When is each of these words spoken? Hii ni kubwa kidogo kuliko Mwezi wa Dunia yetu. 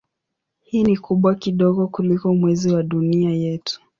Hii 0.59 0.83
ni 0.83 0.97
kubwa 0.97 1.35
kidogo 1.35 1.87
kuliko 1.87 2.33
Mwezi 2.35 2.71
wa 2.71 2.83
Dunia 2.83 3.29
yetu. 3.31 3.81